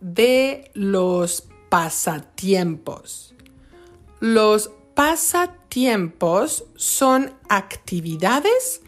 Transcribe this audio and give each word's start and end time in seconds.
de 0.00 0.70
los 0.74 1.48
pasatiempos. 1.68 3.34
Los 4.20 4.70
pasatiempos 4.94 6.64
son 6.76 7.34
actividades 7.48 8.80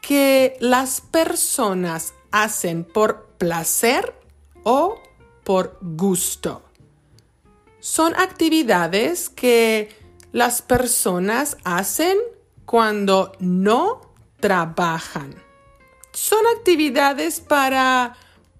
que 0.00 0.56
las 0.60 1.00
personas 1.00 2.14
hacen 2.30 2.84
por 2.84 3.26
placer 3.38 4.14
o 4.62 5.00
por 5.44 5.78
gusto. 5.80 6.62
Son 7.80 8.14
actividades 8.14 9.28
que 9.28 9.88
las 10.32 10.62
personas 10.62 11.56
hacen 11.64 12.18
cuando 12.64 13.32
no 13.38 14.12
trabajan. 14.40 15.34
Son 16.12 16.44
actividades 16.56 17.40
para 17.40 18.16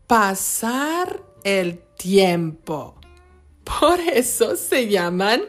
pasar 0.06 1.22
el 1.44 1.83
tiempo. 1.98 2.94
Por 3.64 4.00
eso 4.00 4.56
se 4.56 4.88
llaman 4.88 5.42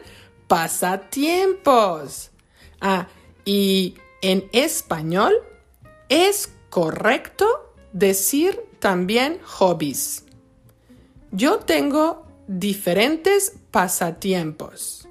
pasatiempos. 0.46 2.30
Ah, 2.82 3.08
y 3.46 3.94
en 4.20 4.46
español 4.52 5.32
es 6.10 6.52
correcto 6.68 7.46
decir 7.92 8.60
también 8.78 9.40
hobbies. 9.44 10.24
Yo 11.30 11.60
tengo 11.60 12.26
diferentes 12.46 13.56
pasatiempos. 13.70 15.08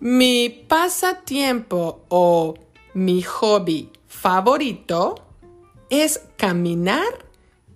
Mi 0.00 0.48
pasatiempo 0.48 2.04
o 2.08 2.54
mi 2.94 3.22
hobby 3.22 3.90
favorito 4.06 5.16
es 5.90 6.20
caminar 6.36 7.26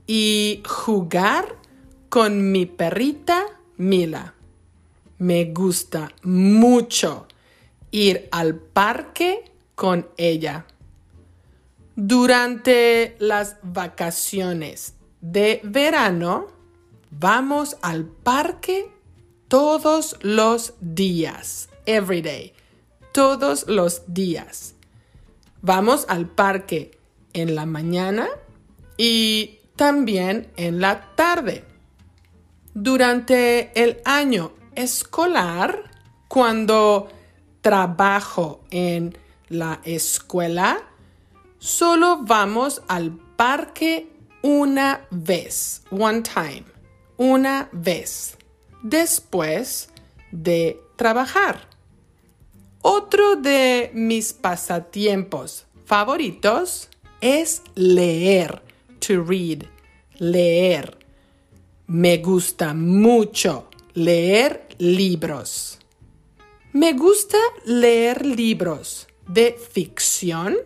y 0.06 0.62
jugar 0.66 1.56
con 2.12 2.52
mi 2.52 2.66
perrita 2.66 3.46
Mila. 3.78 4.34
Me 5.16 5.46
gusta 5.46 6.12
mucho 6.24 7.26
ir 7.90 8.28
al 8.30 8.54
parque 8.56 9.50
con 9.74 10.06
ella. 10.18 10.66
Durante 11.96 13.16
las 13.18 13.56
vacaciones 13.62 14.92
de 15.22 15.62
verano, 15.64 16.48
vamos 17.10 17.78
al 17.80 18.04
parque 18.04 18.90
todos 19.48 20.18
los 20.20 20.74
días, 20.82 21.70
every 21.86 22.20
day, 22.20 22.52
todos 23.12 23.66
los 23.68 24.02
días. 24.12 24.74
Vamos 25.62 26.04
al 26.10 26.28
parque 26.28 26.90
en 27.32 27.54
la 27.54 27.64
mañana 27.64 28.28
y 28.98 29.60
también 29.76 30.52
en 30.58 30.78
la 30.82 31.14
tarde. 31.14 31.71
Durante 32.74 33.70
el 33.80 34.00
año 34.04 34.52
escolar, 34.74 35.90
cuando 36.28 37.08
trabajo 37.60 38.64
en 38.70 39.16
la 39.48 39.80
escuela, 39.84 40.80
solo 41.58 42.20
vamos 42.22 42.82
al 42.88 43.12
parque 43.36 44.08
una 44.42 45.06
vez, 45.10 45.82
one 45.90 46.22
time, 46.22 46.64
una 47.18 47.68
vez, 47.72 48.38
después 48.82 49.90
de 50.30 50.80
trabajar. 50.96 51.68
Otro 52.80 53.36
de 53.36 53.90
mis 53.94 54.32
pasatiempos 54.32 55.66
favoritos 55.84 56.88
es 57.20 57.62
leer, 57.74 58.62
to 58.98 59.22
read, 59.22 59.64
leer. 60.18 61.01
Me 61.92 62.16
gusta 62.16 62.72
mucho 62.72 63.68
leer 63.92 64.66
libros. 64.78 65.78
Me 66.72 66.94
gusta 66.94 67.36
leer 67.66 68.24
libros 68.24 69.06
de 69.28 69.52
ficción 69.52 70.56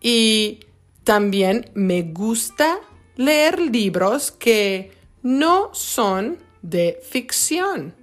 y 0.00 0.60
también 1.04 1.70
me 1.74 2.00
gusta 2.00 2.80
leer 3.16 3.60
libros 3.60 4.30
que 4.30 4.92
no 5.22 5.68
son 5.74 6.38
de 6.62 6.98
ficción. 7.06 7.94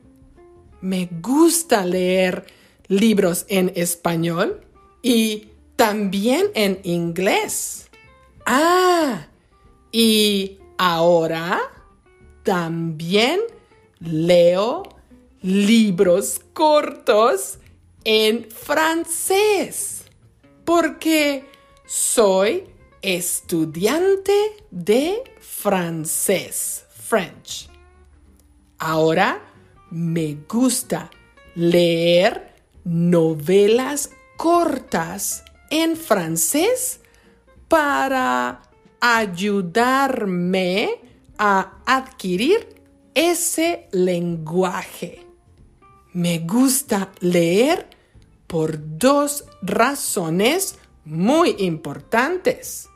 Me 0.82 1.10
gusta 1.24 1.84
leer 1.84 2.46
libros 2.88 3.48
en 3.48 3.72
español 3.74 4.62
y 5.02 5.48
también 5.76 6.52
en 6.54 6.80
inglés. 6.84 7.90
Ah, 8.46 9.26
y 9.92 10.60
ahora 10.78 11.72
también 12.46 13.42
leo 14.00 14.84
libros 15.42 16.40
cortos 16.54 17.58
en 18.04 18.50
francés 18.50 20.06
porque 20.64 21.44
soy 21.86 22.64
estudiante 23.02 24.34
de 24.72 25.24
francés, 25.40 26.86
French. 26.90 27.70
Ahora 28.78 29.42
me 29.90 30.38
gusta 30.48 31.10
leer 31.56 32.54
novelas 32.84 34.12
cortas 34.38 35.44
en 35.72 35.98
francés 35.98 37.00
para 37.68 38.62
ayudarme 39.00 41.02
a 41.38 41.80
adquirir 41.86 42.82
ese 43.14 43.88
lenguaje. 43.92 45.26
Me 46.14 46.40
gusta 46.40 47.12
leer 47.20 47.88
por 48.48 48.78
dos 48.98 49.46
razones 49.62 50.78
muy 51.06 51.56
importantes. 51.60 52.90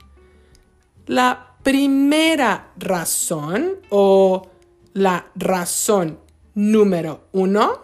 La 1.06 1.56
primera 1.64 2.72
razón 2.78 3.80
o 3.90 4.50
la 4.94 5.32
razón 5.36 6.20
número 6.54 7.28
uno 7.32 7.82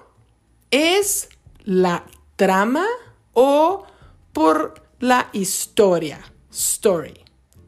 es 0.72 1.29
la 1.63 2.05
trama 2.35 2.85
o 3.33 3.85
por 4.33 4.85
la 4.99 5.29
historia, 5.33 6.19
story, 6.51 7.13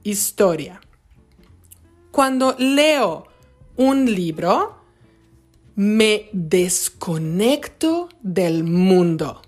historia. 0.03 0.81
Cuando 2.17 2.55
leo 2.57 3.27
un 3.75 4.11
libro, 4.11 4.81
me 5.75 6.29
desconecto 6.31 8.09
del 8.23 8.63
mundo. 8.63 9.43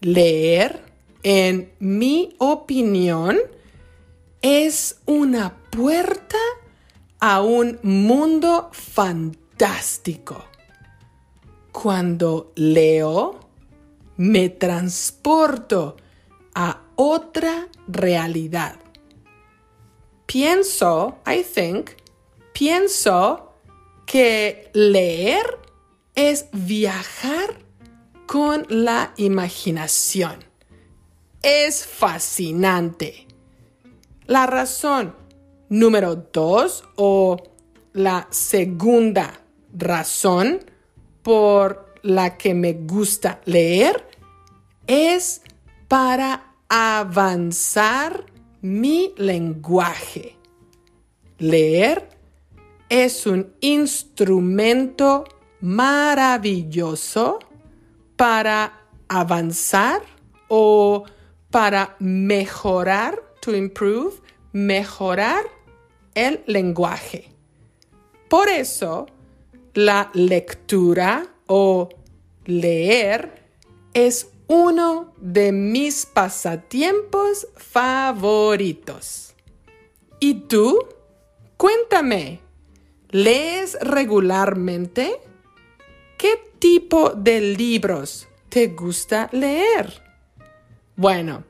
Leer, 0.00 0.82
en 1.22 1.70
mi 1.78 2.34
opinión, 2.38 3.36
es 4.40 5.02
una 5.04 5.54
puerta 5.68 6.38
a 7.18 7.42
un 7.42 7.78
mundo 7.82 8.70
fantástico. 8.72 10.42
Cuando 11.72 12.52
leo, 12.56 13.38
me 14.16 14.48
transporto 14.48 15.98
a 16.54 16.84
otra 16.96 17.68
realidad 17.86 18.76
pienso, 20.30 21.18
I 21.26 21.42
think, 21.42 21.90
pienso 22.52 23.52
que 24.06 24.70
leer 24.74 25.58
es 26.14 26.46
viajar 26.52 27.58
con 28.26 28.64
la 28.68 29.12
imaginación. 29.16 30.44
Es 31.42 31.84
fascinante. 31.84 33.26
La 34.26 34.46
razón 34.46 35.16
número 35.68 36.14
dos 36.14 36.84
o 36.94 37.36
la 37.92 38.28
segunda 38.30 39.32
razón 39.72 40.64
por 41.22 41.92
la 42.02 42.36
que 42.38 42.54
me 42.54 42.74
gusta 42.74 43.40
leer 43.46 44.06
es 44.86 45.42
para 45.88 46.54
avanzar 46.68 48.29
mi 48.62 49.12
lenguaje. 49.16 50.36
Leer 51.38 52.08
es 52.88 53.26
un 53.26 53.54
instrumento 53.60 55.24
maravilloso 55.60 57.38
para 58.16 58.72
avanzar 59.08 60.02
o 60.48 61.04
para 61.50 61.96
mejorar, 61.98 63.18
to 63.40 63.54
improve, 63.54 64.20
mejorar 64.52 65.44
el 66.14 66.42
lenguaje. 66.46 67.30
Por 68.28 68.48
eso, 68.48 69.06
la 69.74 70.10
lectura 70.14 71.26
o 71.46 71.88
leer 72.44 73.42
es 73.94 74.29
uno 74.50 75.14
de 75.16 75.52
mis 75.52 76.06
pasatiempos 76.06 77.46
favoritos. 77.54 79.32
¿Y 80.18 80.34
tú? 80.48 80.88
Cuéntame, 81.56 82.40
¿lees 83.10 83.78
regularmente? 83.80 85.20
¿Qué 86.18 86.52
tipo 86.58 87.10
de 87.10 87.40
libros 87.40 88.26
te 88.48 88.66
gusta 88.66 89.28
leer? 89.30 90.02
Bueno, 90.96 91.44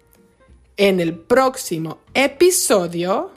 en 0.77 1.01
el 1.01 1.19
próximo 1.19 2.01
episodio 2.13 3.31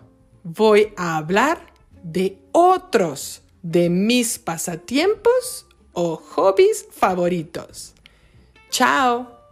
voy 0.44 0.92
a 0.98 1.16
hablar 1.16 1.72
de 2.04 2.38
otros 2.52 3.44
de 3.62 3.90
mis 3.90 4.40
pasatiempos 4.40 5.68
o 5.94 6.18
hobbies 6.18 6.86
favoritos. 6.92 7.94
¡Chao! 8.70 9.43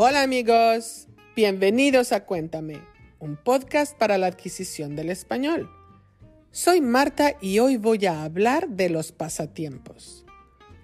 Hola 0.00 0.22
amigos, 0.22 1.08
bienvenidos 1.34 2.12
a 2.12 2.24
Cuéntame, 2.24 2.80
un 3.18 3.36
podcast 3.36 3.98
para 3.98 4.16
la 4.16 4.28
adquisición 4.28 4.94
del 4.94 5.10
español. 5.10 5.68
Soy 6.52 6.80
Marta 6.80 7.34
y 7.40 7.58
hoy 7.58 7.78
voy 7.78 8.06
a 8.06 8.22
hablar 8.22 8.68
de 8.68 8.90
los 8.90 9.10
pasatiempos. 9.10 10.24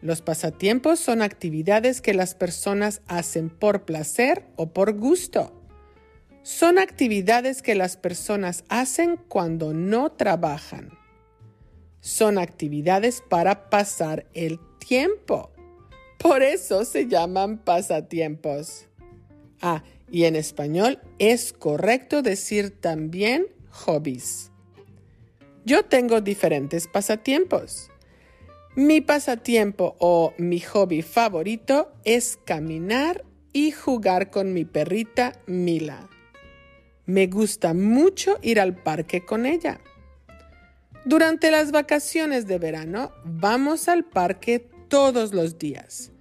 Los 0.03 0.21
pasatiempos 0.21 0.99
son 0.99 1.23
actividades 1.23 2.01
que 2.01 2.13
las 2.13 2.35
personas 2.35 3.03
hacen 3.07 3.51
por 3.51 3.85
placer 3.85 4.47
o 4.57 4.73
por 4.73 4.99
gusto. 4.99 5.63
Son 6.43 6.81
actividades 6.81 7.63
que 7.63 7.77
las 7.77 7.97
personas 7.97 8.65
hacen 8.69 9.17
cuando 9.29 9.73
no 9.73 10.11
trabajan. 10.11 10.91
Son 12.01 12.37
actividades 12.37 13.23
para 13.31 13.71
pasar 13.71 14.27
el 14.35 14.59
tiempo. 14.81 15.53
Por 16.19 16.43
eso 16.43 16.85
se 16.85 17.07
llaman 17.07 17.59
pasatiempos. 17.59 18.89
Ah, 19.67 19.83
y 20.11 20.25
en 20.25 20.37
español 20.37 21.01
es 21.19 21.55
correcto 21.55 22.21
decir 22.21 22.69
también 22.69 23.47
hobbies. 23.71 24.51
Yo 25.65 25.87
tengo 25.87 26.21
diferentes 26.21 26.87
pasatiempos. 26.87 27.89
Mi 28.77 29.01
pasatiempo 29.01 29.97
o 30.01 30.35
mi 30.37 30.61
hobby 30.61 31.01
favorito 31.01 31.95
es 32.05 32.39
caminar 32.45 33.25
y 33.55 33.71
jugar 33.71 34.31
con 34.31 34.53
mi 34.53 34.67
perrita 34.67 35.33
Mila. 35.47 36.11
Me 37.07 37.27
gusta 37.27 37.73
mucho 37.73 38.39
ir 38.43 38.61
al 38.61 38.77
parque 38.77 39.25
con 39.25 39.47
ella. 39.47 39.81
Durante 41.07 41.51
las 41.51 41.73
vacaciones 41.73 42.47
de 42.47 42.59
verano 42.59 43.13
vamos 43.25 43.89
al 43.89 44.05
parque 44.05 44.59
todos 44.89 45.33
los 45.33 45.59
días. 45.59 46.13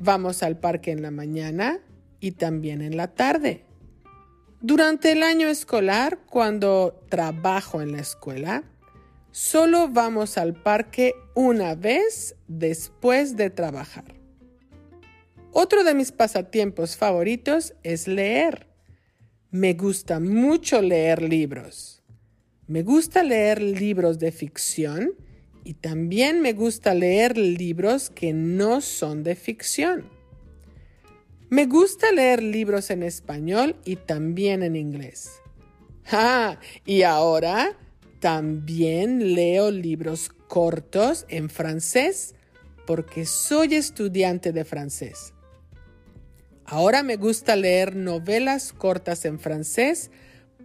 Vamos 0.00 0.42
al 0.42 0.58
parque 0.58 0.90
en 0.90 1.02
la 1.02 1.12
mañana 1.12 1.80
y 2.20 2.32
también 2.32 2.82
en 2.82 2.96
la 2.96 3.08
tarde. 3.08 3.64
Durante 4.60 5.12
el 5.12 5.22
año 5.22 5.48
escolar, 5.48 6.20
cuando 6.26 7.02
trabajo 7.08 7.80
en 7.80 7.92
la 7.92 8.00
escuela, 8.00 8.64
Solo 9.32 9.88
vamos 9.88 10.38
al 10.38 10.54
parque 10.54 11.14
una 11.34 11.76
vez 11.76 12.34
después 12.48 13.36
de 13.36 13.48
trabajar. 13.48 14.16
Otro 15.52 15.84
de 15.84 15.94
mis 15.94 16.10
pasatiempos 16.10 16.96
favoritos 16.96 17.74
es 17.84 18.08
leer. 18.08 18.66
Me 19.52 19.74
gusta 19.74 20.18
mucho 20.18 20.82
leer 20.82 21.22
libros. 21.22 22.02
Me 22.66 22.82
gusta 22.82 23.22
leer 23.22 23.62
libros 23.62 24.18
de 24.18 24.32
ficción 24.32 25.12
y 25.62 25.74
también 25.74 26.40
me 26.40 26.52
gusta 26.52 26.92
leer 26.94 27.38
libros 27.38 28.10
que 28.10 28.32
no 28.32 28.80
son 28.80 29.22
de 29.22 29.36
ficción. 29.36 30.08
Me 31.50 31.66
gusta 31.66 32.12
leer 32.12 32.44
libros 32.44 32.90
en 32.90 33.02
español 33.02 33.74
y 33.84 33.96
también 33.96 34.62
en 34.62 34.76
inglés. 34.76 35.42
Ah, 36.12 36.60
y 36.86 37.02
ahora 37.02 37.76
también 38.20 39.34
leo 39.34 39.72
libros 39.72 40.30
cortos 40.46 41.26
en 41.28 41.50
francés 41.50 42.36
porque 42.86 43.26
soy 43.26 43.74
estudiante 43.74 44.52
de 44.52 44.64
francés. 44.64 45.34
Ahora 46.64 47.02
me 47.02 47.16
gusta 47.16 47.56
leer 47.56 47.96
novelas 47.96 48.72
cortas 48.72 49.24
en 49.24 49.40
francés 49.40 50.12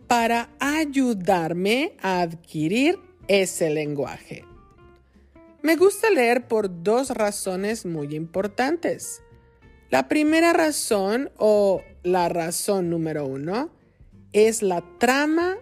para 0.06 0.52
ayudarme 0.60 1.98
a 2.00 2.22
adquirir 2.22 3.00
ese 3.28 3.72
lenguaje. 3.72 4.46
Me 5.64 5.78
gusta 5.78 6.12
leer 6.12 6.48
por 6.48 6.84
dos 6.84 7.10
razones 7.10 7.88
muy 7.88 8.16
importantes. 8.16 9.24
La 9.90 10.08
primera 10.08 10.52
razón 10.52 11.30
o 11.38 11.82
la 12.04 12.28
razón 12.30 12.90
número 12.90 13.26
uno 13.26 13.70
es 14.34 14.62
la 14.62 14.84
trama 14.98 15.56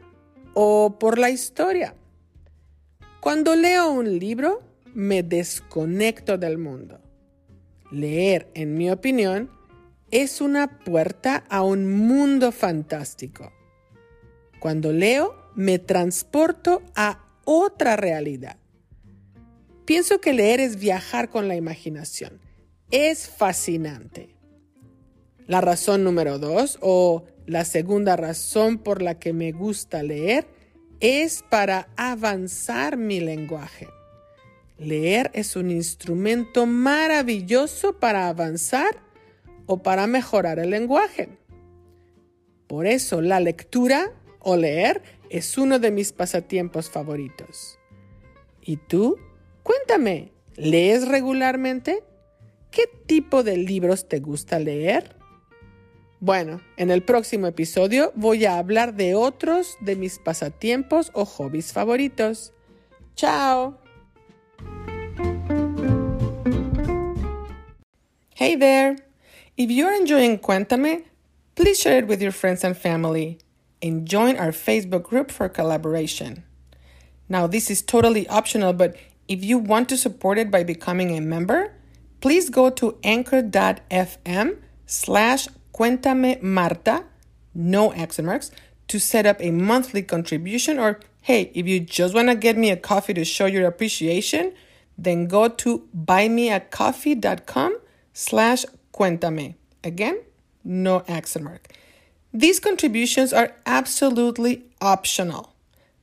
o 0.54 0.98
por 0.98 1.20
la 1.20 1.30
historia. 1.30 1.96
Cuando 3.20 3.56
leo 3.56 3.92
un 3.92 4.20
libro, 4.20 4.64
me 4.94 5.24
desconecto 5.24 6.38
del 6.38 6.58
mundo. 6.58 7.00
Leer, 7.92 8.50
en 8.54 8.75
mi 8.75 8.90
opinión, 8.90 9.50
es 10.12 10.42
una 10.42 10.80
puerta 10.80 11.44
a 11.50 11.64
un 11.64 11.88
mundo 11.88 12.52
fantástico. 12.52 13.52
Cuando 14.60 14.92
leo, 14.92 15.36
me 15.56 15.80
transporto 15.80 16.81
a 16.96 17.24
otra 17.46 17.96
realidad. 17.96 18.58
Pienso 19.86 20.22
que 20.22 20.34
leer 20.34 20.60
es 20.60 20.78
viajar 20.80 21.30
con 21.30 21.48
la 21.48 21.56
imaginación. 21.56 22.40
Es 22.92 23.28
fascinante. 23.28 24.36
La 25.48 25.62
razón 25.62 26.04
número 26.04 26.40
dos, 26.40 26.78
o 26.82 27.25
la 27.46 27.66
segunda 27.66 28.16
razón 28.16 28.78
por 28.78 29.02
la 29.02 29.20
que 29.20 29.34
me 29.34 29.52
gusta 29.52 30.04
leer 30.04 30.48
es 31.00 31.44
para 31.50 31.90
avanzar 31.98 32.96
mi 32.96 33.20
lenguaje. 33.20 33.90
Leer 34.78 35.32
es 35.34 35.56
un 35.56 35.70
instrumento 35.70 36.66
maravilloso 36.66 38.00
para 38.00 38.30
avanzar 38.30 39.02
o 39.66 39.84
para 39.84 40.08
mejorar 40.08 40.60
el 40.60 40.70
lenguaje. 40.70 41.30
Por 42.68 42.88
eso 42.88 43.22
la 43.22 43.40
lectura 43.40 44.12
o 44.40 44.56
leer 44.56 45.02
es 45.30 45.58
uno 45.58 45.80
de 45.80 45.92
mis 45.92 46.12
pasatiempos 46.13 46.90
favoritos. 46.90 47.80
¿Y 48.62 48.78
tú? 48.78 49.18
Cuéntame, 49.62 50.32
¿lees 50.56 51.08
regularmente? 51.08 52.04
¿Qué 52.74 52.88
tipo 53.06 53.44
de 53.44 53.56
libros 53.56 54.10
te 54.10 54.20
gusta 54.20 54.58
leer? 54.58 55.15
Bueno, 56.20 56.60
en 56.75 56.89
el 56.89 57.03
próximo 57.03 57.46
episodio 57.46 58.12
voy 58.15 58.46
a 58.46 58.58
hablar 58.58 58.96
de 58.96 59.13
otros 59.13 59.77
de 59.80 59.96
mis 59.96 60.18
pasatiempos 60.18 61.12
o 61.13 61.24
hobbies 61.24 61.72
favoritos. 61.72 62.51
¡Chao! 63.15 63.77
Hey 68.34 68.58
there! 68.58 68.96
If 69.56 69.70
you're 69.70 69.94
enjoying 69.94 70.39
Cuéntame, 70.39 71.03
please 71.53 71.80
share 71.80 72.00
it 72.00 72.08
with 72.08 72.22
your 72.22 72.34
friends 72.34 72.63
and 72.63 72.75
family 72.75 73.38
and 73.84 74.08
join 74.08 74.36
our 74.39 74.51
Facebook 74.51 75.03
group 75.03 75.30
for 75.30 75.48
collaboration. 75.48 76.44
Now, 77.30 77.46
this 77.46 77.70
is 77.70 77.84
totally 77.84 78.27
optional, 78.30 78.74
but 78.74 78.96
if 79.27 79.44
you 79.44 79.60
want 79.60 79.89
to 79.89 79.96
support 79.96 80.39
it 80.39 80.50
by 80.50 80.63
becoming 80.63 81.15
a 81.15 81.22
member, 81.22 81.72
please 82.24 82.50
go 82.50 82.70
to 82.70 82.98
anchor.fm 83.03 84.56
slash 84.86 85.50
Cuéntame 85.74 86.42
Marta, 86.42 87.03
no 87.53 87.94
accent 87.94 88.25
marks, 88.25 88.50
to 88.88 88.98
set 88.98 89.25
up 89.25 89.42
a 89.42 89.51
monthly 89.51 90.01
contribution. 90.01 90.80
Or 90.80 91.01
hey, 91.20 91.51
if 91.53 91.68
you 91.68 91.82
just 91.82 92.13
want 92.13 92.30
to 92.30 92.36
get 92.36 92.58
me 92.58 92.72
a 92.72 92.77
coffee 92.77 93.13
to 93.13 93.25
show 93.25 93.46
your 93.46 93.68
appreciation, 93.68 94.53
then 94.98 95.25
go 95.25 95.50
to 95.50 95.86
buymeacoffee.com 95.94 97.77
slash 98.13 98.63
cuéntame. 98.94 99.56
Again, 99.84 100.22
no 100.63 101.03
accent 101.10 101.44
mark. 101.44 101.74
These 102.32 102.62
contributions 102.62 103.34
are 103.34 103.53
absolutely 103.65 104.63
optional. 104.80 105.53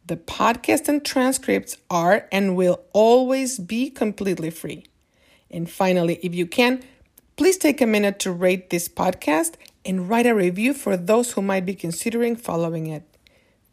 The 0.05 0.19
podcast 0.19 0.87
and 0.87 1.03
transcripts 1.03 1.79
are 1.89 2.29
and 2.31 2.57
will 2.57 2.83
always 2.93 3.59
be 3.59 3.89
completely 3.89 4.51
free. 4.51 4.85
And 5.51 5.69
finally, 5.71 6.19
if 6.23 6.35
you 6.35 6.47
can, 6.47 6.83
please 7.37 7.57
take 7.57 7.81
a 7.81 7.87
minute 7.87 8.19
to 8.21 8.33
rate 8.33 8.71
this 8.71 8.89
podcast 8.89 9.55
and 9.85 10.09
write 10.09 10.27
a 10.27 10.35
review 10.35 10.75
for 10.75 10.97
those 10.97 11.33
who 11.33 11.43
might 11.43 11.67
be 11.67 11.75
considering 11.75 12.37
following 12.37 12.87
it. 12.87 13.03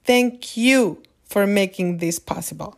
Thank 0.05 0.55
you 0.55 1.03
for 1.25 1.45
making 1.45 1.97
this 1.97 2.19
possible. 2.19 2.77